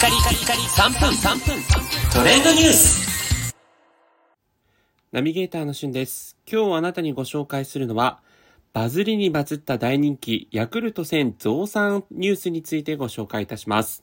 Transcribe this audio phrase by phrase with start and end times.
[0.00, 1.62] カリカリカリ3分3分
[2.14, 3.54] トレンドニュース
[5.12, 6.38] ナビゲーターのしゅんです。
[6.50, 8.22] 今日あなたにご紹介するのは、
[8.72, 14.02] バズりにバズった大人気、ヤクルト1000増産ニュースについてご紹介いたします。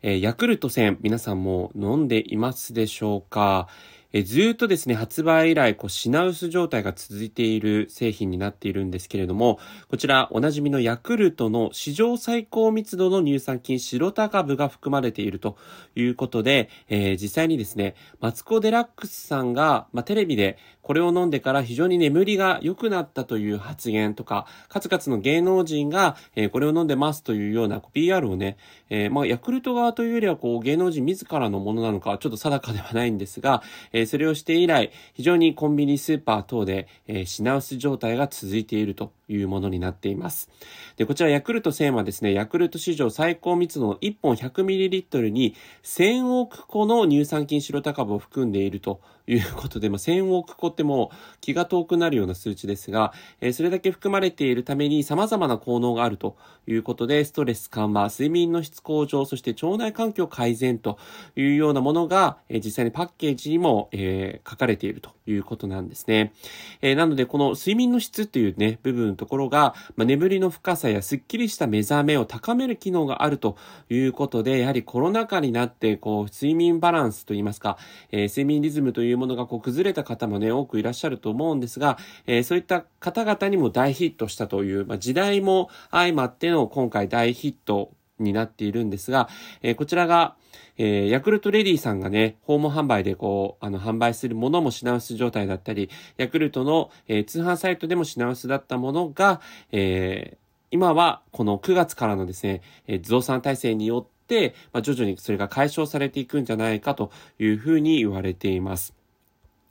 [0.00, 3.68] えーヤクルト1000、皆さんも飲んでいますでしょうか？
[4.12, 9.58] えずっとですね、発売以来、こう、品薄状態が続いている製品になっているんですけれども、
[9.88, 15.56] こちら、おなじみのヤクルトの史上最高密度の乳酸菌白タ株が含まれていると
[15.94, 28.56] いうことで、えー実際にですね、マツコ・デラックスさんが、まあ、テレビでこれを飲んでから非常に眠りが良くなったという発言とか、数々の芸能人が、えーこれを飲んでますというような PR をね、
[28.90, 40.50] えーまあ、ヤクルト側というよりはこう芸能人自らのものなのかちょっと定かではないんですが、えそれをして以来、非常にコンビニスーパー等で、え品薄状態が続いているというものになっています。
[40.96, 60.98] で、こちらヤクルト1000はですね、ヤクルト史上最高密度の1本 100ml に1000億個の乳酸菌白タ株を含んでいるということで、まあ、1000億個ってもう気が遠くなるような数値ですが、えそれだけ含まれているために様々な効能があるということで、ストレス緩和、睡眠の質向上、そして腸内環境改善と
[61.36, 66.32] いうようなものが、え実際にパッケージにも、えー書かれているということなんですね。
[66.80, 73.56] えーなので、この睡眠の質っていうね、部分のところが、まあ、眠りの深さやスッキリした目覚めを高める機能があると
[73.88, 77.78] いうことで、やはりコロナ禍になって、こう、睡眠バランスといいますか、
[78.10, 87.92] えー睡眠リズムというものがこう崩れた方もね、多くいらっしゃると思うんですが、えーそういった方々にも大ヒットしたという、まあ、時代も相まっての今回大ヒット
[88.22, 89.28] になっているんですが、
[89.62, 90.36] えーこちらが、
[90.78, 99.40] えーヤクルトレディさんがね、訪問販売でこう、あの、販売するものも品薄状態だったり、ヤクルトの、えー通販サイトでも品薄だったものが、
[99.72, 100.42] えー
[100.74, 109.01] 今はこの9月からのですね、えー増産体制によって、まあ、徐々にそれが解消されていくんじゃないかというふうに言われています。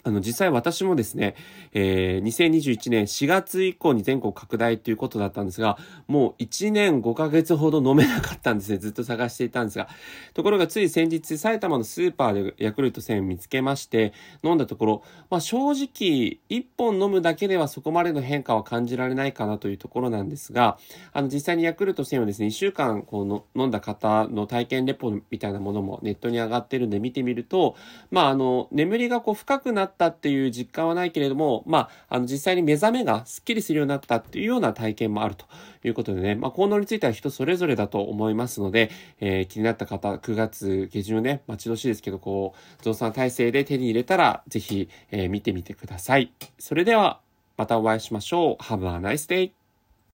[0.03, 1.35] あの、実際私もですね、
[1.73, 8.77] えー2021年4月以降に全国拡大ということだったんですが、もう1年5ヶ月ほど飲めなかったんですね。
[8.77, 9.87] ずっと探していたんですが。
[10.33, 14.13] ところがつい先日、埼玉のスーパーでヤクルト1000見つけまして、
[14.43, 20.77] 飲んだところ、まあ正直、1本飲むだけではそこまでの変化は感じられないかなというところなんですが、
[21.13, 27.75] あの、実際にヤクルト1000をですね、1週間こうの飲んだ方の体験レポみたいなものもネットに上がってるんで見てみると、
[28.09, 35.45] まああの、眠りがこう深くなったっていう実感はないけれども、まあ、あの、実際に目覚めがスッキリするようになったっていうような体験もあると
[35.83, 46.31] いうことでね、まあ、効能については人それぞれだと思いますので、えー気になった方、9月下旬ね、待ち遠しいですけど、こう、増産体制で手に入れたら、ぜひ、えー見てみてください。
[46.57, 47.19] それでは、
[47.57, 48.63] またお会いしましょう。
[48.63, 49.60] Have a nice day!